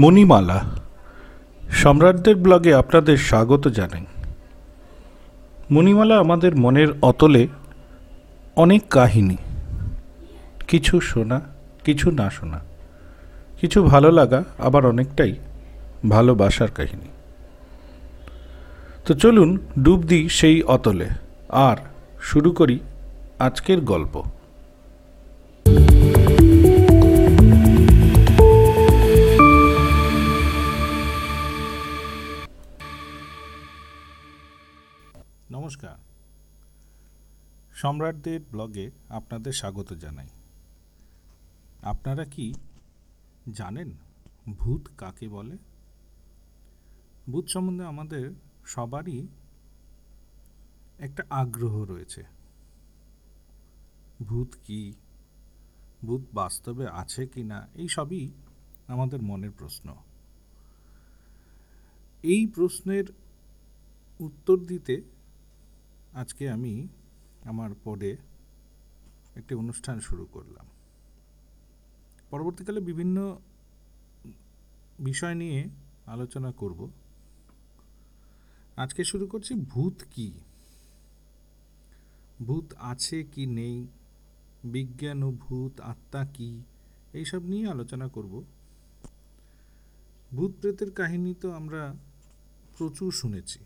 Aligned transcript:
মণিমালা, 0.00 0.64
সম্রাটদের 1.70 2.36
ব্লগে 2.36 2.74
আপনাদের 2.74 3.16
স্বাগত 3.16 3.68
জানাই। 3.68 4.06
মণিমালা 5.70 6.18
আমাদের 6.18 6.56
মনের 6.56 6.88
অতলে 7.02 7.48
অনেক 8.56 8.82
কাহিনী। 8.90 9.36
কিছু 10.68 11.00
শোনা, 11.00 11.40
কিছু 11.84 12.10
না 12.10 12.30
শোনা, 12.30 12.60
কিছু 13.60 13.82
ভালো 13.82 14.12
লাগা, 14.12 14.44
আবার 14.58 14.86
অনেকটাই 14.86 15.34
ভালোবাসার 16.08 16.68
কাহিনী। 16.70 17.08
তো 19.06 19.14
চলুন 19.14 19.58
ডুব 19.82 20.02
দিই 20.02 20.28
সেই 20.28 20.62
অতলে। 20.62 21.08
আর 21.48 21.76
শুরু 22.22 22.52
করি 22.52 22.78
আজকের 23.38 23.80
গল্প। 23.80 24.22
নমস্কার। 35.50 35.98
সম্রাটদের 37.74 38.40
ব্লগে 38.50 38.90
আপনাদের 39.08 39.52
স্বাগত 39.52 39.92
জানাই। 39.92 40.28
আপনারা 41.82 42.24
কি 42.24 42.54
জানেন 43.52 43.90
ভূত 44.58 44.88
কাকে 44.98 45.28
বলে? 45.28 45.58
ভূত 47.32 47.46
সম্বন্ধে 47.46 47.84
আমাদের 47.84 48.30
সবারই 48.66 49.26
একটা 50.98 51.22
আগ্রহ 51.30 51.84
রয়েছে। 51.84 52.24
ভূত 54.22 54.48
কি? 54.64 54.92
ভূত 56.06 56.20
বাস্তবে 56.34 56.88
আছে 56.88 57.26
কি 57.26 57.42
না 57.42 57.68
এই 57.74 57.88
সবই 57.88 58.30
আমাদের 58.88 59.22
মনের 59.22 59.50
প্রশ্ন। 59.50 59.94
এই 62.22 62.46
প্রশ্নের 62.46 63.04
উত্তর 64.20 64.56
দিতে 64.56 65.19
আজকে 66.14 66.50
আমি 66.50 66.88
আমার 67.44 67.70
পদে 67.84 68.16
একটি 69.36 69.54
অনুষ্ঠান 69.54 70.00
শুরু 70.00 70.26
করলাম। 70.32 70.66
পরবর্তীকালে 72.30 72.80
বিভিন্ন 72.80 73.38
বিষয় 75.00 75.34
নিয়ে 75.34 75.68
আলোচনা 76.06 76.52
করব। 76.52 76.90
আজকে 78.76 79.04
শুরু 79.04 79.26
করছি 79.26 79.54
ভূত 79.54 80.02
কি? 80.10 80.32
ভূত 82.42 82.74
আছে 82.78 83.22
কি 83.22 83.46
নেই? 83.46 83.86
বিজ্ঞান 84.64 85.22
ও 85.22 85.30
ভূত, 85.30 85.80
আত্মা 85.80 86.26
কি? 86.26 86.62
এইসব 87.12 87.42
নিয়ে 87.42 87.68
আলোচনা 87.68 88.08
করব। 88.08 88.44
ভূত 90.30 90.50
প্রেতের 90.60 90.90
কাহিনী 90.90 91.34
তো 91.34 91.52
আমরা 91.52 91.94
প্রচুর 92.78 93.12
শুনেছি। 93.12 93.58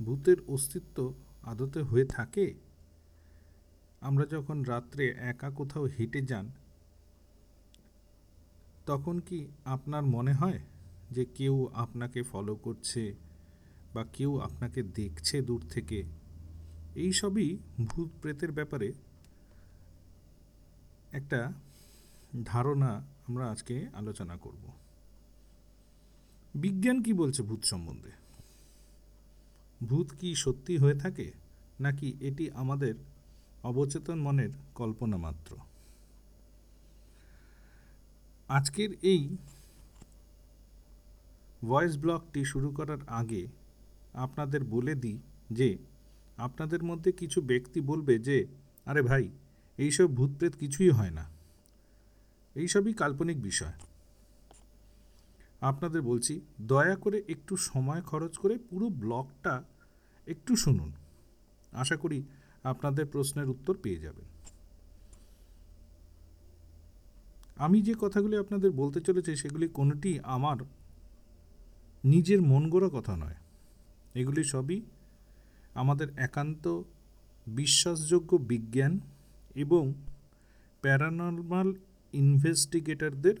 ভূতের 0.00 0.36
অস্তিত্ব 0.48 1.12
আদতে 1.42 1.82
হয়ে 1.82 2.04
থাকে? 2.04 2.54
আমরা 4.00 4.26
যখন 4.26 4.62
রাত্রে 4.62 5.08
একা 5.08 5.50
কোথাও 5.50 5.84
হেঁটে 5.84 6.20
যান, 6.20 6.50
তখন 8.86 9.20
কি 9.20 9.46
আপনার 9.64 10.02
মনে 10.02 10.32
হয় 10.32 10.60
যে 11.10 11.24
কেউ 11.24 11.68
আপনাকে 11.74 12.22
ফলো 12.22 12.54
করছে 12.54 13.14
বা 13.94 14.04
কেউ 14.04 14.38
আপনাকে 14.38 14.82
দেখছে 14.82 15.42
দূর 15.42 15.62
থেকে? 15.70 16.04
এই 16.94 17.12
সবই 17.12 17.58
ভূত 17.84 18.08
প্রেতের 18.20 18.52
ব্যাপারে 18.52 18.92
একটা 21.12 21.52
ধারণা 22.44 23.06
আমরা 23.28 23.50
আজকে 23.50 23.88
আলোচনা 23.92 24.36
করব। 24.36 24.72
বিজ্ঞান 26.54 27.02
কি 27.02 27.12
বলছে 27.12 27.42
ভূত 27.42 27.64
সম্বন্ধে? 27.64 28.21
ভূত 29.88 30.12
কি 30.20 30.34
সত্যি 30.34 30.78
হয়ে 30.78 30.94
থাকে, 30.94 31.32
নাকি 31.80 32.14
এটি 32.20 32.50
আমাদের 32.50 32.94
অবচেতন 33.62 34.20
মনের 34.20 34.50
কল্পনা 34.74 35.16
মাত্র? 35.16 35.56
আজকের 38.48 38.88
এই 39.02 39.36
ভয়েস 41.64 41.96
ব্লগটি 41.98 42.44
শুরু 42.44 42.70
করার 42.70 42.98
আগে 43.06 43.46
আপনাদের 44.12 44.64
বলে 44.64 44.94
দিই 44.94 45.18
যে, 45.50 45.78
আপনাদের 46.36 46.82
মধ্যে 46.82 47.12
কিছু 47.12 47.40
ব্যক্তি 47.40 47.80
বলবে 47.80 48.18
যে, 48.18 48.46
আরে 48.86 49.02
ভাই, 49.02 49.28
এইসব 49.78 50.16
ভূত 50.16 50.30
প্রেত 50.38 50.56
কিছুই 50.56 50.90
হয় 50.90 51.10
না। 51.10 51.24
এইসবই 52.54 52.92
কাল্পনিক 52.92 53.42
বিষয়। 53.42 53.72
আপনাদের 55.60 56.02
বলছি, 56.02 56.40
দয়া 56.60 56.96
করে 56.96 57.22
একটু 57.28 57.56
সময় 57.56 58.02
খরচ 58.02 58.38
করে 58.38 58.58
পুরো 58.58 58.88
ব্লগটা 58.88 59.62
একটু 60.26 60.56
শুনুন। 60.56 60.92
আশা 61.72 61.96
করি 61.96 62.22
আপনাদের 62.62 63.06
প্রশ্নের 63.06 63.48
উত্তর 63.48 63.76
পেয়ে 63.82 63.98
যাবেন। 63.98 64.24
আমি 67.56 67.82
যে 67.82 67.94
কথাগুলি 68.00 68.36
আপনাদের 68.36 68.70
বলতে 68.70 69.00
চলেছি, 69.00 69.36
সেগুলি 69.36 69.68
কোনোটি 69.68 70.20
আমার 70.22 70.56
নিজের 72.04 72.42
মন 72.42 72.70
গড়া 72.70 72.88
কথা 72.92 73.16
নয়। 73.16 73.34
এগুলি 74.14 74.44
সবই 74.44 74.80
আমাদের 75.74 76.08
একান্ত 76.16 76.82
বিশ্বাসযোগ্য 77.46 78.36
বিজ্ঞান 78.36 79.00
এবং 79.54 79.94
প্যারানর্মাল 80.80 81.74
ইনভেস্টিগেটরদের 82.12 83.34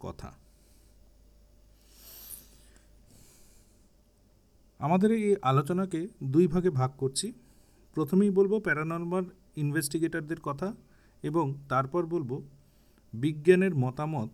কথা। 0.00 0.32
আমাদের 4.78 5.12
এই 5.12 5.36
আলোচনাকে 5.42 6.08
দুই 6.24 6.46
ভাগে 6.46 6.70
ভাগ 6.70 6.90
করছি। 6.98 7.32
প্রথমেই 7.94 8.30
বলব 8.30 8.60
প্যারানর্মাল 8.60 9.24
ইনভেস্টিগেটরদের 9.56 10.40
কথা 10.40 10.74
এবং 11.22 11.54
তারপর 11.68 12.06
বলব 12.06 12.42
বিজ্ঞানের 13.14 13.74
মতামত 13.74 14.28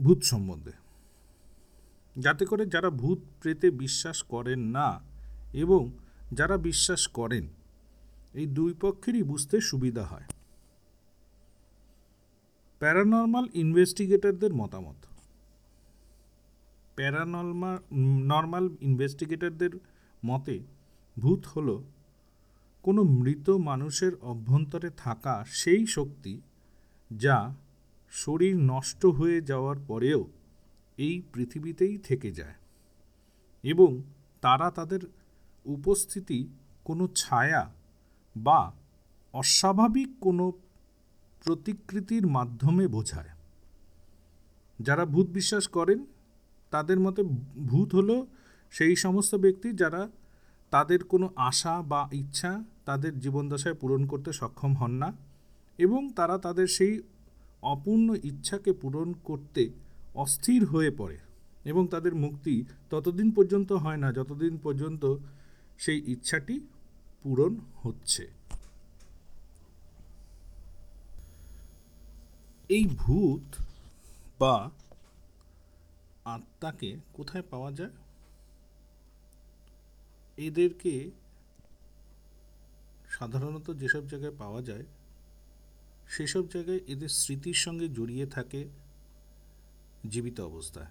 ভূত 0.00 0.22
সম্বন্ধে। 0.22 0.72
যাতে 2.16 2.44
করে 2.46 2.66
যারা 2.66 2.90
ভূত 2.90 3.18
প্রেতে 3.42 3.70
বিশ্বাস 3.70 4.22
করেন 4.22 4.60
না 4.60 5.00
এবং 5.54 5.90
যারা 6.32 6.56
বিশ্বাস 6.56 7.06
করেন, 7.08 7.48
এই 8.34 8.46
দুই 8.46 8.74
পক্ষেরই 8.80 9.22
বুঝতে 9.22 9.60
সুবিধা 9.60 10.04
হয়। 10.04 10.26
প্যারানর্মাল 12.78 13.46
ইনভেস্টিগেটরদের 13.54 14.54
মতামত। 14.54 14.96
প্যারানর্মাল, 17.00 17.78
নর্মাল 18.26 18.70
ইনভেস্টিগেটরদের 18.80 19.70
মতে, 20.26 20.60
ভূত 21.18 21.46
হল 21.46 21.82
কোনো 22.82 23.02
মৃত 23.02 23.50
মানুষের 23.50 24.12
অভ্যন্তরে 24.22 24.90
থাকা 24.96 25.44
সেই 25.48 25.86
শক্তি 25.86 26.40
যা 27.12 27.54
শরীর 28.10 28.56
নষ্ট 28.56 29.06
হয়ে 29.06 29.40
যাওয়ার 29.40 29.76
পরেও 29.88 30.24
এই 30.98 31.22
পৃথিবীতেই 31.34 31.98
থেকে 31.98 32.30
যায় 32.32 32.54
এবং 33.62 34.02
তারা 34.40 34.70
তাদের 34.70 35.00
উপস্থিতি, 35.64 36.48
কোনো 36.84 37.08
ছায়া 37.14 37.72
বা 38.36 38.72
অস্বাভাবিক 39.32 40.08
কোনো 40.20 40.52
প্রতিকৃতির 41.44 42.26
মাধ্যমে 42.26 42.86
বোঝায়। 42.86 43.28
যারা 44.80 45.04
ভূত 45.06 45.26
বিশ্বাস 45.26 45.68
করেন 45.68 46.06
তাদের 46.70 47.00
মতে 47.00 47.22
ভূত 47.66 47.94
হলো 47.94 48.26
সেই 48.70 48.96
সমস্ত 48.96 49.34
ব্যক্তি 49.34 49.72
যারা 49.72 50.08
তাদের 50.70 51.04
কোনো 51.04 51.26
আশা 51.36 51.82
বা 51.82 52.08
ইচ্ছা 52.12 52.64
তাদের 52.84 53.12
জীবনদশায় 53.18 53.74
পূরণ 53.74 54.06
করতে 54.06 54.32
সক্ষম 54.32 54.72
হন 54.74 54.90
না 54.90 55.12
এবং 55.78 56.10
তারা 56.16 56.38
তাদের 56.38 56.66
সেই 56.66 57.00
অপূর্ণ 57.62 58.08
ইচ্ছাকে 58.22 58.72
পূরণ 58.72 59.14
করতে 59.24 59.62
অস্থির 60.14 60.64
হয়ে 60.64 60.90
পড়ে 60.90 61.18
এবং 61.64 61.86
তাদের 61.86 62.14
মুক্তি 62.14 62.64
ততদিন 62.90 63.30
পর্যন্ত 63.30 63.72
হয় 63.72 63.96
না, 63.96 64.12
যতদিন 64.12 64.58
পর্যন্ত 64.62 65.16
সেই 65.78 66.02
ইচ্ছাটি 66.06 66.60
পূরণ 67.22 67.56
হচ্ছে। 67.82 68.28
এই 72.68 72.86
ভূত 72.98 73.62
বা 74.38 74.70
আত্মাকে 76.24 76.96
কোথায় 77.14 77.44
পাওয়া 77.50 77.72
যায়? 77.72 77.90
এদেরকে 80.38 81.10
সাধারণত 83.10 83.70
যেসব 83.70 84.02
জায়গায় 84.08 84.36
পাওয়া 84.38 84.62
যায়, 84.62 84.84
সেসব 86.08 86.44
জায়গায় 86.48 86.80
এদের 86.86 87.08
স্মৃতির 87.08 87.54
সঙ্গে 87.54 87.88
জড়িয়ে 87.88 88.26
থাকে 88.26 88.68
জীবিত 90.08 90.40
অবস্থায়। 90.40 90.90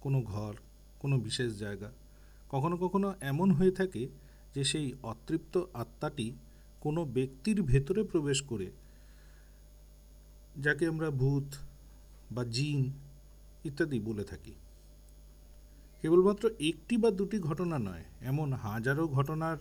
কোনো 0.00 0.22
ঘর, 0.22 0.54
কোনো 0.98 1.18
বিশেষ 1.18 1.58
জায়গা, 1.58 1.92
কখনো 2.48 2.76
কখনো 2.76 3.14
এমন 3.20 3.50
হয়ে 3.50 3.70
থাকে 3.70 4.08
যে 4.54 4.64
সেই 4.64 4.92
অতৃপ্ত 5.02 5.54
আত্মাটি 5.74 6.32
কোনো 6.80 7.04
ব্যক্তির 7.04 7.62
ভেতরে 7.62 8.02
প্রবেশ 8.04 8.42
করে, 8.42 8.70
যাকে 10.60 10.86
আমরা 10.86 11.10
ভূত 11.10 11.54
বা 12.32 12.44
জিন 12.44 12.92
ইত্যাদি 13.64 14.00
বলে 14.00 14.24
থাকি। 14.24 14.52
কেবলমাত্র 16.02 16.50
একটি 16.60 16.96
বা 16.96 17.10
দুটি 17.10 17.38
ঘটনা 17.38 17.78
নয়, 17.78 18.04
এমন 18.20 18.52
হাজারো 18.52 19.08
ঘটনার 19.08 19.56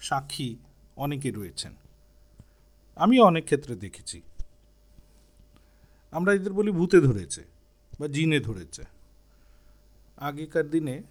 সাক্ষী 0.00 0.56
অনেকে 0.96 1.30
রয়েছেন। 1.30 1.74
আমি 2.96 3.20
অনেক 3.20 3.44
ক্ষেত্রে 3.44 3.76
দেখেছি। 3.76 4.22
আমরা 6.10 6.34
এদের 6.34 6.52
বলি 6.52 6.70
ভূতে 6.70 7.00
ধরেছে 7.00 7.44
বা 8.00 8.08
জিনে 8.08 8.40
ধরেছে। 8.40 8.82
আগেকার 10.16 10.70
দিনে 10.70 11.02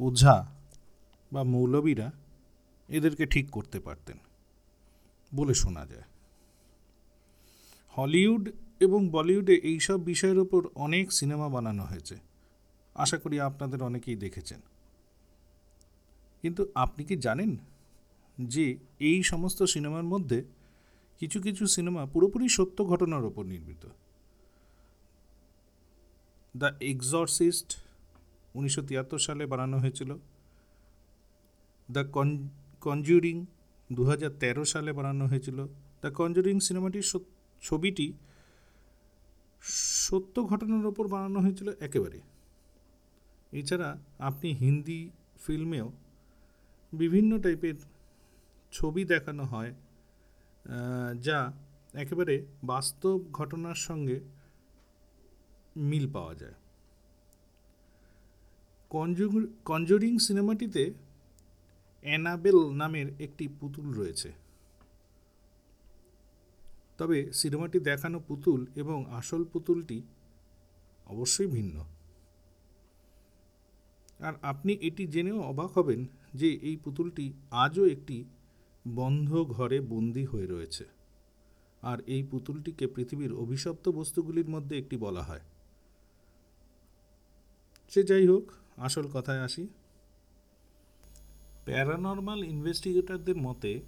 ওঝা 0.00 0.52
বা 1.32 1.42
মৌলবীরা 1.42 2.12
এদেরকে 2.88 3.26
ঠিক 3.26 3.50
করতে 3.50 3.80
পারতেন 3.80 4.18
বলে 5.34 5.54
শোনা 5.54 5.86
যায়। 5.86 6.02
হলিউড 7.98 8.50
এবং 8.80 9.08
বলিউডে 9.08 9.54
এইসব 9.54 10.04
বিষয়ের 10.04 10.38
ওপর 10.38 10.66
অনেক 10.74 11.12
সিনেমা 11.12 11.48
বানানো 11.48 11.84
হয়েছে। 11.84 12.16
আশা 12.94 13.16
করি 13.18 13.40
আপনাদের 13.40 13.82
অনেকেই 13.82 14.16
দেখেছেন। 14.16 14.60
কিন্তু 16.42 16.66
আপনি 16.74 17.04
কি 17.04 17.16
জানেন 17.16 17.56
যে 18.40 18.76
এই 18.98 19.22
সমস্ত 19.22 19.62
সিনেমার 19.62 20.04
মধ্যে 20.04 20.44
কিছু 21.18 21.40
কিছু 21.40 21.66
সিনেমা 21.66 22.06
পুরোপুরি 22.06 22.48
সত্য 22.48 22.84
ঘটনার 22.84 23.24
ওপর 23.24 23.44
নির্মিত? 23.44 23.86
দ্য 26.56 26.70
এক্সরসিস্ট 26.80 27.76
উনিশশো 28.54 28.82
তিয়াত্তর 28.82 29.18
সালে 29.18 29.46
বানানো 29.46 29.78
হয়েছিল। 29.78 30.16
দ্য 31.90 32.04
কনজুরিং 32.80 33.46
দু 33.92 34.02
সালে 34.64 34.92
বানানো 34.92 35.26
হয়েছিল। 35.26 35.66
দ্য 36.00 36.10
কনজুরিং 36.10 36.60
সিনেমাটির 36.60 37.04
ছবিটি 37.62 38.12
সত্য 40.06 40.36
ঘটনার 40.42 40.86
ওপর 40.86 41.04
বানানো 41.08 41.38
হয়েছিল 41.40 41.68
একেবারে। 41.80 42.18
এছাড়া 43.52 43.88
আপনি 44.18 44.48
হিন্দি 44.52 45.10
ফিল্মেও 45.46 45.92
বিভিন্ন 46.92 47.38
টাইপের 47.38 47.74
ছবি 48.72 49.04
দেখানো 49.04 49.44
হয় 49.44 49.72
যা 51.26 51.38
একেবারে 51.94 52.34
বাস্তব 52.64 53.18
ঘটনার 53.32 53.74
সঙ্গে 53.74 54.20
মিল 55.76 56.06
পাওয়া 56.12 56.34
যায়। 56.34 56.56
কনজুর 58.90 59.32
কনজুরিং 59.64 60.18
সিনেমাটিতে 60.18 60.82
অ্যানাবেল 62.04 62.58
নামের 62.70 63.08
একটি 63.20 63.48
পুতুল 63.60 63.86
রয়েছে। 63.94 64.45
তবে 66.98 67.32
সিনেমাটি 67.32 67.78
দেখানো 67.80 68.20
পুতুল 68.20 68.66
এবং 68.74 68.98
আসল 69.10 69.44
পুতুলটি 69.44 70.02
অবশ্যই 71.06 71.46
ভিন্ন। 71.46 71.84
আর 74.20 74.34
আপনি 74.42 74.72
এটি 74.72 75.06
জেনেও 75.06 75.40
অবাক 75.40 75.70
হবেন 75.78 76.06
যে 76.34 76.48
এই 76.68 76.76
পুতুলটি 76.76 77.32
আজও 77.50 77.86
একটি 77.86 78.24
বন্ধ 78.88 79.30
ঘরে 79.34 79.80
বন্দি 79.80 80.24
হয়ে 80.24 80.46
রয়েছে। 80.46 80.84
আর 81.82 81.98
এই 82.06 82.22
পুতুলটিকে 82.22 82.86
পৃথিবীর 82.86 83.32
অভিশপ্ত 83.32 83.88
বস্তুগুলির 83.88 84.48
মধ্যে 84.48 84.78
একটি 84.78 84.96
বলা 84.96 85.22
হয়। 85.22 85.40
সে 87.90 88.02
যাই 88.02 88.26
হোক, 88.26 88.52
আসল 88.76 89.06
কথায় 89.14 89.40
আসি। 89.40 89.68
প্যারানর্মাল 91.64 92.44
ইনভেস্টিগেটরদের 92.44 93.36
মতে 93.36 93.80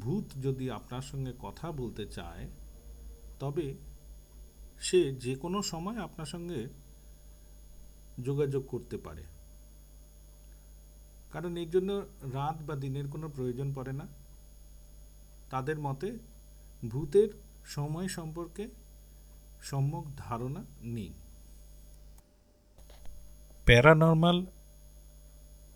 ভূত 0.00 0.24
যদি 0.42 0.70
আপনার 0.70 1.02
সঙ্গে 1.02 1.32
কথা 1.38 1.72
বলতে 1.72 2.06
চায়, 2.06 2.48
তবে 3.40 3.74
সে 4.80 5.14
যে 5.14 5.34
কোনো 5.34 5.62
সময় 5.62 5.98
আপনার 5.98 6.26
সঙ্গে 6.26 6.68
যোগাযোগ 8.22 8.66
করতে 8.66 8.96
পারে। 8.96 9.22
কারণ 11.32 11.56
এর 11.56 11.70
জন্য 11.70 11.92
রাত 12.32 12.62
বা 12.62 12.74
দিনের 12.74 13.08
কোনো 13.08 13.28
প্রয়োজন 13.28 13.72
পড়ে 13.74 13.92
না। 13.92 14.06
তাদের 15.50 15.78
মতে, 15.78 16.18
ভূতের 16.88 17.28
সময় 17.64 18.08
সম্পর্কে 18.08 18.68
সম্যক 19.62 20.04
ধারণা 20.16 20.64
নেই। 20.80 21.12
প্যারানর্মাল 23.64 24.46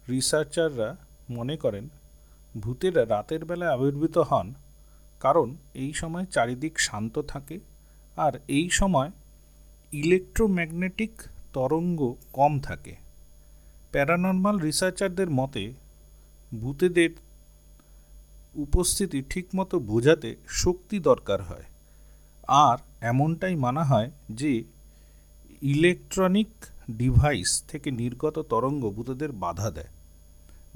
রিসার্চাররা 0.08 0.96
মনে 1.30 1.56
করেন 1.56 1.88
ভূতেরা 2.62 3.02
রাতের 3.04 3.42
বেলায় 3.48 3.74
আবির্ভূত 3.76 4.16
হন, 4.30 4.48
কারণ 5.20 5.48
এই 5.82 5.92
সময় 6.00 6.26
চারিদিক 6.34 6.74
শান্ত 6.86 7.14
থাকে 7.32 7.56
আর 8.16 8.32
এই 8.48 8.66
সময় 8.70 9.10
ইলেকট্রোম্যাগনেটিক 9.92 11.12
তরঙ্গ 11.54 12.00
কম 12.32 12.52
থাকে। 12.60 12.94
প্যারানর্মাল 13.92 14.56
রিসার্চারদের 14.58 15.30
মতে, 15.30 15.64
ভূতেদের 16.52 17.12
উপস্থিতি 18.64 19.18
ঠিকমতো 19.30 19.76
বোঝাতে 19.90 20.30
শক্তি 20.62 20.96
দরকার 21.08 21.40
হয়, 21.42 21.66
আর 22.66 22.78
এমনটাই 23.10 23.54
মানা 23.64 23.82
হয় 23.84 24.08
যে 24.40 24.52
ইলেকট্রনিক 25.74 26.52
ডিভাইস 27.00 27.50
থেকে 27.70 27.88
নির্গত 28.00 28.36
তরঙ্গ 28.52 28.82
ভূতেদের 28.96 29.30
বাধা 29.42 29.68
দেয়। 29.70 29.92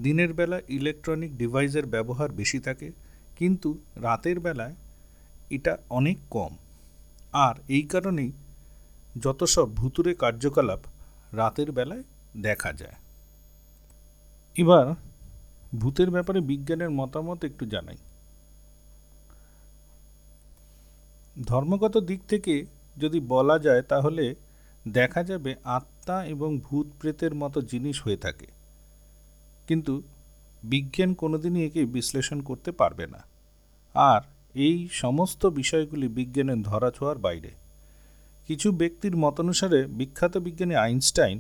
দিনের 0.03 0.33
বেলা 0.33 0.59
ইলেকট্রনিক 0.69 1.31
ডিভাইসের 1.37 1.87
ব্যবহার 1.87 2.29
বেশি 2.33 2.59
থাকে, 2.59 2.89
কিন্তু 3.37 3.71
রাতের 3.97 4.41
বেলায় 4.41 4.75
এটা 5.51 5.73
অনেক 5.91 6.19
কম। 6.31 6.53
আর 7.33 7.55
এই 7.69 7.83
কারণেই 7.83 8.33
যত 9.21 9.41
সব 9.45 9.69
ভুতুরে 9.75 10.13
কার্যকলাপ 10.15 10.81
রাতের 11.33 11.73
বেলায় 11.73 12.05
দেখা 12.37 12.73
যায়। 12.73 12.97
এবার 14.57 14.87
ভূতের 15.79 16.11
ব্যাপারে 16.11 16.41
বিজ্ঞানের 16.41 16.91
মতামত 16.91 17.41
একটু 17.45 17.65
জানাই। 17.67 17.99
ধর্মগত 21.47 21.95
দিক 21.99 22.21
থেকে 22.29 22.55
যদি 22.97 23.19
বলা 23.21 23.59
যায়, 23.59 23.83
তাহলে 23.83 24.25
দেখা 24.89 25.23
যাবে 25.23 25.51
আত্মা 25.65 26.17
এবং 26.25 26.51
ভূত 26.59 26.87
প্রেতের 27.01 27.35
মতো 27.35 27.59
জিনিস 27.63 27.97
হয়ে 28.03 28.17
থাকে। 28.17 28.60
কিন্তু 29.71 29.95
বিজ্ঞান 30.63 31.11
কোনোদিনই 31.15 31.63
একে 31.67 31.83
বিশ্লেষণ 31.97 32.39
করতে 32.41 32.71
পারবে 32.73 33.05
না। 33.07 33.21
আর 33.95 34.21
এই 34.55 34.77
সমস্ত 34.93 35.43
বিষয়গুলি 35.61 36.07
বিজ্ঞানের 36.09 36.61
ধরাছোঁয়ার 36.63 37.19
বাইরে। 37.19 37.51
কিছু 38.49 38.69
ব্যক্তির 38.73 39.15
মতানুসারে 39.17 39.81
বিখ্যাত 39.99 40.35
বিজ্ঞানী 40.39 40.75
আইনস্টাইন 40.75 41.37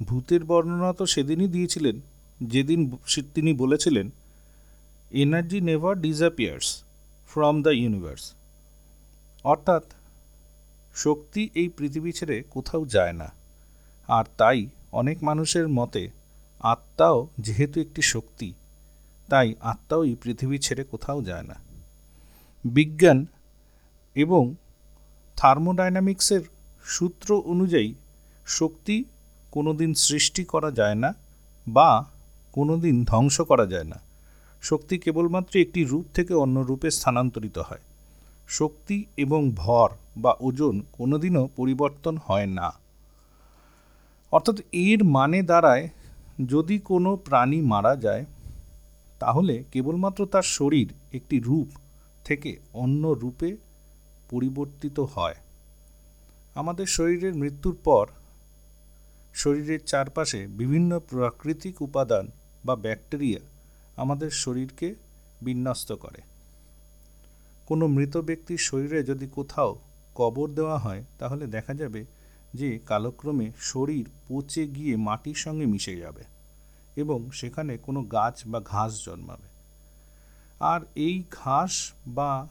ভূতের 0.00 0.42
বর্ণনা 0.44 0.90
তো 0.92 1.04
সেদিনই 1.06 1.48
দিয়েছিলেন, 1.48 1.96
যেদিন 2.42 2.80
তিনি 3.34 3.52
বলেছিলেন 3.52 4.06
energy 5.22 5.58
never 5.60 5.94
disappears 6.00 6.68
from 7.30 7.54
the 7.62 7.72
universe 7.80 8.24
অর্থাৎ, 9.44 9.84
শক্তি 10.94 11.42
এই 11.54 11.68
পৃথিবী 11.76 12.10
ছেড়ে 12.12 12.36
কোথাও 12.50 12.82
যায় 12.94 13.14
না। 13.20 13.28
আর 14.08 14.24
তাই 14.36 14.60
অনেক 14.92 15.16
মানুষের 15.22 15.66
মতে 15.78 16.02
আত্মাও 16.60 17.28
যেহেতু 17.40 17.80
একটি 17.80 18.02
শক্তি, 18.02 18.52
তাই 19.28 19.54
আত্মাও 19.60 20.04
এই 20.04 20.16
পৃথিবী 20.22 20.58
ছেড়ে 20.58 20.84
কোথাও 20.84 21.22
যায় 21.22 21.42
না। 21.42 21.54
বিজ্ঞান 22.64 23.26
এবং 24.14 24.54
থার্মোডাইনামিক্সের 25.36 26.40
সূত্র 26.84 27.42
অনুযায়ী 27.44 27.94
শক্তি 28.46 29.04
কোনোদিন 29.50 29.94
সৃষ্টি 29.94 30.44
করা 30.44 30.70
যায় 30.70 30.94
না 30.94 31.14
বা 31.68 32.04
কোনোদিন 32.52 33.04
ধ্বংস 33.04 33.40
করা 33.40 33.66
যায় 33.66 33.84
না। 33.84 34.00
শক্তি 34.62 34.98
কেবলমাত্র 34.98 35.58
একটি 35.60 35.84
রূপ 35.84 36.04
থেকে 36.14 36.34
অন্য 36.34 36.60
রূপে 36.60 36.90
স্থানান্তরিত 36.90 37.58
হয়। 37.58 37.80
শক্তি 38.48 39.04
এবং 39.16 39.50
ভর 39.54 39.90
বা 40.16 40.34
ওজন 40.40 40.82
কোনোদিনও 40.92 41.48
পরিবর্তন 41.56 42.16
হয় 42.16 42.46
না। 42.46 42.72
অর্থাৎ 44.32 44.56
এর 44.72 45.04
মানে 45.04 45.42
দাঁড়ায় 45.42 45.88
যদি 46.46 46.78
কোনো 46.78 47.16
প্রাণী 47.16 47.60
মারা 47.60 47.96
যায়, 47.96 48.24
তাহলে 49.18 49.64
কেবলমাত্র 49.72 50.26
তার 50.26 50.42
শরীর 50.42 50.92
একটি 51.12 51.40
রূপ 51.40 51.68
থেকে 52.24 52.56
অন্য 52.72 53.08
রূপে 53.08 53.56
পরিবর্তিত 54.30 55.00
হয়। 55.00 55.34
আমাদের 56.54 56.86
শরীরের 56.86 57.34
মৃত্যুর 57.34 57.76
পর 57.84 58.06
শরীরের 59.34 59.78
চারপাশে 59.86 60.46
বিভিন্ন 60.46 60.98
প্রাকৃতিক 60.98 61.82
উপাদান 61.82 62.30
বা 62.64 62.76
ব্যাকটেরিয়া 62.76 63.40
আমাদের 63.96 64.30
শরীরকে 64.30 64.94
বিন্যস্ত 65.42 65.92
করে। 65.92 66.20
কোনো 67.66 67.86
মৃত 67.86 68.16
ব্যক্তির 68.16 68.58
শরীরে 68.58 69.02
যদি 69.02 69.26
কোথাও 69.26 69.78
কবর 70.14 70.48
দেওয়া 70.48 70.78
হয়, 70.78 71.04
তাহলে 71.18 71.46
দেখা 71.46 71.74
যাবে 71.74 72.04
যে 72.54 72.78
কালক্রমে 72.78 73.52
শরীর 73.58 74.08
পচে 74.28 74.68
গিয়ে 74.68 74.96
মাটির 74.96 75.34
সঙ্গে 75.34 75.66
মিশে 75.66 75.96
যাবে 75.96 76.24
এবং 76.96 77.30
সেখানে 77.30 77.78
কোনো 77.78 78.02
গাছ 78.02 78.42
বা 78.46 78.60
ঘাস 78.60 79.04
জন্মাবে। 79.04 79.48
আর 80.60 80.80
এই 80.94 81.24
ঘাস 81.30 81.92
বা 82.06 82.48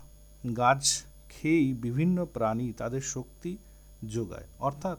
গাছ 0.57 1.03
খেয়েই 1.29 1.73
বিভিন্ন 1.73 2.25
প্রাণী 2.25 2.73
তাদের 2.73 3.01
শক্তি 3.01 3.57
যোগায়। 4.05 4.47
অর্থাৎ 4.59 4.97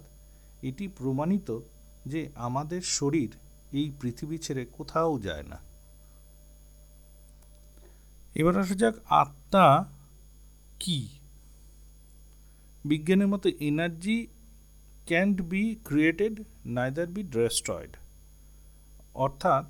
এটি 0.63 0.89
প্রমাণিত 0.89 1.59
যে 2.07 2.29
আমাদের 2.35 2.81
শরীর 2.83 3.31
এই 3.73 3.93
পৃথিবী 4.01 4.39
ছেড়ে 4.39 4.67
কোথাও 4.73 5.19
যায় 5.19 5.43
না। 5.43 5.59
এবার 8.35 8.59
আসা 8.59 8.75
যাক 8.75 8.95
আত্মা 9.09 9.85
কি? 10.81 11.09
বিজ্ঞানের 12.85 13.29
মতো 13.29 13.49
energy 13.49 14.27
can't 15.11 15.43
be 15.43 15.77
created 15.85 16.41
neither 16.67 17.07
be 17.07 17.23
destroyed 17.23 17.97
অর্থাৎ, 19.15 19.65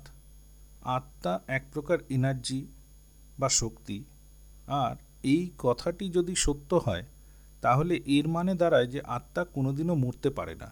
আত্মা 0.81 1.39
এক 1.47 1.63
প্রকার 1.73 1.97
এনার্জি 2.09 2.65
বা 3.39 3.49
শক্তি। 3.49 4.03
আর 4.67 4.95
এই 5.23 5.49
কথাটি 5.57 6.09
যদি 6.09 6.35
সত্য 6.35 6.75
হয়, 6.85 7.03
তাহলে 7.61 8.01
এর 8.05 8.27
মানে 8.27 8.55
দাঁড়ায় 8.55 8.87
যে 8.87 9.01
আত্মা 9.01 9.43
কোনোদিনও 9.43 9.95
মরতে 9.95 10.29
পারে 10.29 10.55
না। 10.55 10.71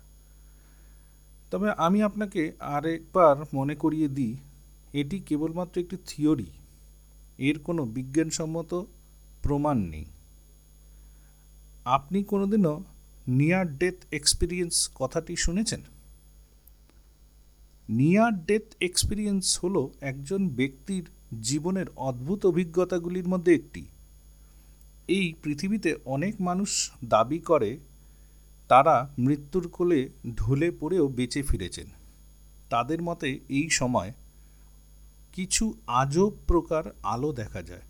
তবে 1.52 1.72
আমি 1.78 2.04
আপনাকে 2.04 2.52
আরেকবার 2.60 3.36
মনে 3.54 3.76
করিয়ে 3.76 4.08
দিই, 4.08 4.38
এটি 4.94 5.20
কেবলমাত্র 5.20 5.80
একটি 5.80 5.98
থিওরি। 6.08 6.48
এর 7.38 7.60
কোনো 7.60 7.86
বিজ্ঞানসম্মত 7.86 8.84
প্রমাণ 9.42 9.78
নেই। 9.78 10.06
আপনি 11.86 12.24
কোনোদিনও 12.24 12.84
নিয়ার 13.30 13.68
ডেথ 13.78 13.98
এক্সপিরিয়েন্স 14.12 14.76
কথাটি 14.96 15.34
শুনেছেন? 15.36 15.82
নিয়ার 17.90 18.34
ডেথ 18.46 18.68
এক্সপিরিয়েন্স 18.82 19.46
হলো 19.64 19.82
একজন 20.02 20.42
ব্যক্তির 20.50 21.06
জীবনের 21.42 21.88
অদ্ভুত 21.96 22.46
অভিজ্ঞতাগুলির 22.46 23.28
মধ্যে 23.28 23.52
একটি। 23.56 23.84
এই 25.08 25.34
পৃথিবীতে 25.44 25.92
অনেক 26.06 26.34
মানুষ 26.42 26.92
দাবি 27.06 27.40
করে, 27.40 27.72
তারা 28.70 28.96
মৃত্যুর 29.20 29.66
কোলে 29.68 30.02
ঢলে 30.36 30.70
পড়েও 30.72 31.06
বেঁচে 31.08 31.42
ফিরেছেন। 31.44 31.88
তাদের 32.70 33.00
মতে 33.02 33.30
এই 33.50 33.68
সময় 33.70 34.12
কিছু 35.34 35.66
আজব 36.02 36.32
প্রকার 36.48 36.84
আলো 37.04 37.30
দেখা 37.32 37.62
যায়, 37.62 37.86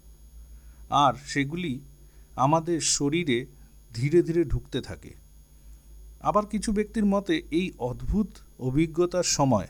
আর 0.89 1.13
সেগুলি 1.25 1.73
আমাদের 2.35 2.79
শরীরে 2.79 3.39
ধীরে 3.93 4.19
ধীরে 4.21 4.41
ঢুকতে 4.43 4.81
থাকে। 4.81 5.11
আবার 6.21 6.45
কিছু 6.45 6.71
ব্যক্তির 6.71 7.05
মতে, 7.05 7.41
এই 7.51 7.71
অদ্ভুত 7.79 8.27
অভিজ্ঞতার 8.59 9.23
সময় 9.23 9.67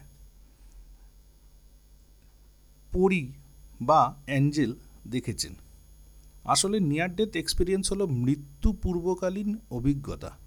পরি 2.92 3.34
বা 3.82 4.16
অ্যাঞ্জেল 4.26 4.76
দেখেছেন। 5.08 5.54
আসলে 6.44 6.80
নিয়ার 6.80 7.16
ডেথ 7.16 7.36
এক্সপিরিয়েন্স 7.36 7.92
হলো 7.92 8.08
মৃত্যু 8.08 8.74
পূর্বকালীন 8.74 9.58
অভিজ্ঞতা। 9.72 10.38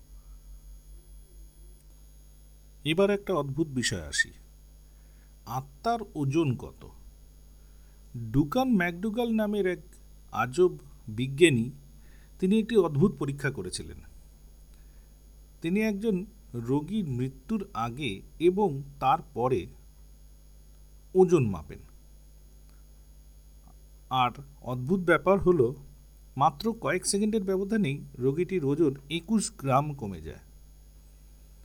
এবার 2.85 3.11
একটা 3.11 3.35
অদ্ভুত 3.35 3.69
বিষয় 3.69 4.09
আসি। 4.09 4.31
আত্মার 5.47 5.99
ওজন 6.15 6.57
কত? 6.57 6.89
ডুকান 8.33 8.77
ম্যাকডুগাল 8.77 9.35
নামের 9.35 9.67
এক 9.67 9.79
আজব 10.33 10.79
বিজ্ঞানী 11.09 11.71
তিনি 12.41 12.59
একটি 12.59 12.77
অদ্ভুত 12.77 13.13
পরীক্ষা 13.13 13.51
করেছিলেন। 13.51 14.12
তিনি 15.63 15.81
একজন 15.81 16.25
রোগীর 16.55 17.09
মৃত্যুর 17.09 17.67
আগে 17.75 18.21
এবং 18.39 18.83
তারপরে 19.01 19.67
ওজন 21.15 21.47
মাপেন। 21.47 21.79
আর 24.11 24.31
অদ্ভুত 24.63 25.01
ব্যাপার 25.01 25.39
হলো, 25.39 25.75
মাত্র 26.37 26.73
কয়েক 26.73 27.07
সেকেন্ডের 27.07 27.43
ব্যবধানেই 27.43 28.01
রোগীটির 28.19 28.65
ওজন 28.65 28.95
একুশ 29.11 29.53
গ্রাম 29.59 29.95
কমে 29.95 30.21
যায়। 30.21 30.39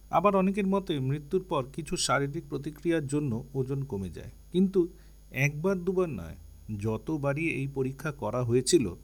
আবার 0.09 0.35
অনেকের 0.35 0.67
মতে 0.67 0.99
মৃত্যুর 0.99 1.43
পর 1.49 1.65
কিছু 1.73 1.97
শারীরিক 1.97 2.43
প্রতিক্রিয়ার 2.49 3.07
জন্য 3.07 3.43
ওজন 3.53 3.83
কমে 3.83 4.09
যায়। 4.09 4.31
কিন্তু 4.51 4.87
একবার 5.31 5.77
দুবার 5.77 6.09
নয়, 6.09 6.35
যতবারই 6.79 7.47
এই 7.47 7.67
পরীক্ষা 7.67 8.11
করা 8.11 8.43
হয়েছিল, 8.43 8.95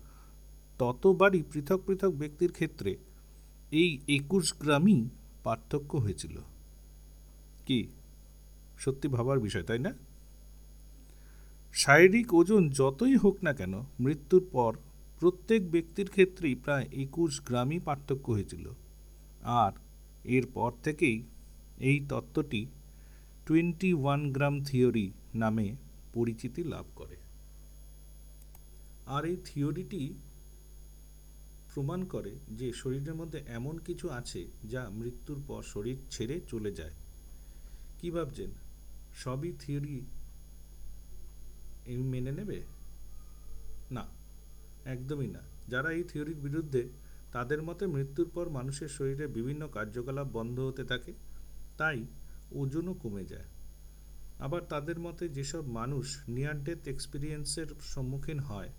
ততবারই 0.80 1.44
পৃথক 1.52 1.80
পৃথক 1.88 2.10
ব্যক্তির 2.10 2.52
ক্ষেত্রে 2.52 2.98
এই 3.82 3.92
একুশ 4.08 4.54
গ্রামই 4.60 5.10
পার্থক্য 5.44 5.98
হয়েছিল। 5.98 6.36
কি? 7.66 7.88
সত্যি 8.80 9.08
ভাবার 9.08 9.40
বিষয়, 9.40 9.64
তাই 9.64 9.80
না? 9.80 9.92
শারীরিক 11.74 12.34
ওজন 12.34 12.70
যতই 12.70 13.16
হোক 13.16 13.36
না 13.44 13.54
কেন, 13.54 13.74
মৃত্যুর 14.00 14.44
পর 14.52 14.72
প্রত্যেক 15.20 15.72
ব্যক্তির 15.72 16.10
ক্ষেত্রেই 16.10 16.56
প্রায় 16.56 16.86
একুশ 16.92 17.42
গ্রামই 17.46 17.80
পার্থক্য 17.80 18.32
হয়েছিল। 18.32 18.66
আর 19.44 19.72
এরপর 20.24 20.72
থেকেই 20.84 21.24
এই 21.80 22.06
তত্ত্বটি 22.10 22.66
টোয়েন্টি 23.46 23.94
ওয়ান 23.94 24.32
গ্রাম 24.32 24.64
থিওরি 24.64 25.12
নামে 25.36 25.76
পরিচিতি 26.14 26.64
লাভ 26.64 26.86
করে। 26.96 27.16
আর 29.06 29.26
এই 29.26 29.38
থিওরিটি 29.46 30.14
প্রমাণ 31.74 32.04
করে 32.06 32.32
যে 32.52 32.74
শরীরের 32.74 33.16
মধ্যে 33.16 33.44
এমন 33.48 33.78
কিছু 33.78 34.10
আছে 34.10 34.48
যা 34.64 34.90
মৃত্যুর 34.90 35.44
পর 35.48 35.62
শরীর 35.64 35.98
ছেড়ে 36.12 36.42
চলে 36.48 36.72
যায়। 36.72 36.94
কি 38.00 38.12
ভাবছেন? 38.12 38.50
সবই 39.16 39.54
থিওরি 39.60 40.02
মেনে 42.04 42.32
নেবে? 42.32 42.64
না, 43.92 44.06
একদমই 44.86 45.28
না। 45.28 45.40
যারা 45.68 45.92
এই 45.92 46.04
থিওরির 46.04 46.38
বিরুদ্ধে 46.38 46.90
তাদের 47.32 47.62
মতে 47.64 47.88
মৃত্যুর 47.88 48.30
পর 48.34 48.50
মানুষের 48.50 48.88
শরীরে 48.88 49.28
বিভিন্ন 49.28 49.68
কার্যকলাপ 49.68 50.28
বন্ধ 50.28 50.60
হতে 50.60 50.84
থাকে, 50.84 51.14
তাই 51.78 52.06
ওজনও 52.52 52.94
কমে 52.94 53.26
যায়। 53.26 53.50
আবার 54.40 54.62
তাদের 54.62 55.00
মতে 55.00 55.30
যেসব 55.30 55.68
মানুষ 55.68 56.24
নিয়ার 56.28 56.64
ডেথ 56.64 56.88
এক্সপিরিয়েন্সের 56.88 57.68
সম্মুখীন 57.82 58.40
হয় 58.40 58.70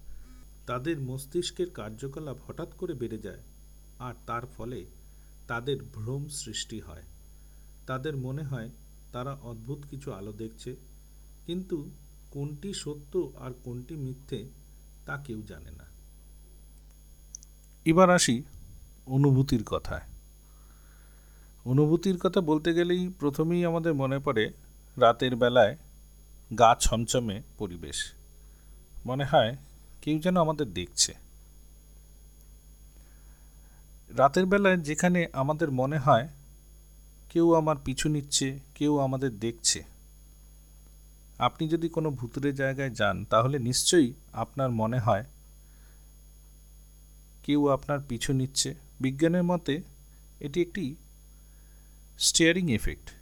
তাদের 0.66 1.00
মস্তিষ্কের 1.00 1.70
কার্যকলাপ 1.70 2.36
হঠাৎ 2.46 2.70
করে 2.76 2.94
বেড়ে 2.94 3.18
যায় 3.18 3.42
আর 3.98 4.14
তার 4.26 4.44
ফলে 4.46 4.84
তাদের 5.48 5.78
ভ্রম 5.94 6.28
সৃষ্টি 6.28 6.80
হয়। 6.80 7.02
তাদের 7.86 8.16
মনে 8.16 8.42
হয় 8.42 8.70
তারা 9.12 9.32
অদ্ভুত 9.42 9.80
কিছু 9.90 10.12
আলো 10.12 10.32
দেখছে, 10.32 10.76
কিন্তু 11.46 11.90
কোনটি 12.30 12.74
সত্য 12.74 13.32
আর 13.38 13.52
কোনটি 13.64 13.94
মিথ্যে 13.96 14.40
তা 15.06 15.16
কেউ 15.16 15.42
জানে 15.42 15.70
না। 15.70 15.84
এবার 17.86 18.10
আসি 18.10 18.42
অনুভূতির 19.06 19.64
কথায়। 19.64 20.06
অনুভূতির 21.64 22.18
কথা 22.18 22.40
বলতে 22.40 22.74
গেলেই 22.74 23.08
প্রথমেই 23.08 23.64
আমাদের 23.64 23.94
মনে 23.94 24.18
পড়ে 24.18 24.44
রাতের 24.96 25.36
বেলায় 25.36 25.76
গা 26.58 26.70
ছমছমে 26.80 27.42
পরিবেশ। 27.58 27.98
মনে 29.06 29.24
হয় 29.24 29.56
কেউ 30.04 30.18
যেন 30.18 30.36
আমাদের 30.36 30.66
দেখছে। 30.72 31.14
রাতের 34.10 34.46
বেলায় 34.46 34.76
যেখানে 34.76 35.28
আমাদের 35.32 35.70
মনে 35.70 35.98
হয়, 35.98 36.28
কেউ 37.30 37.54
আমার 37.54 37.76
পিছু 37.84 38.08
নিচ্ছে, 38.08 38.58
কেউ 38.74 38.98
আমাদের 38.98 39.38
দেখছে। 39.38 39.82
আপনি 41.38 41.68
যদি 41.68 41.88
কোনো 41.88 42.10
ভুতুরে 42.10 42.52
জায়গায় 42.52 42.90
যান, 42.90 43.24
তাহলে 43.24 43.58
নিশ্চয়ই 43.58 44.12
আপনার 44.32 44.70
মনে 44.70 44.98
হয়, 44.98 45.24
কেউ 47.42 47.68
আপনার 47.68 47.98
পিছু 48.08 48.32
নিচ্ছে। 48.32 48.74
বিজ্ঞানের 49.00 49.42
মতে, 49.42 49.82
এটি 50.40 50.62
একটি 50.62 50.94
স্টিয়ারিং 52.18 52.72
এফেক্ট 52.72 53.13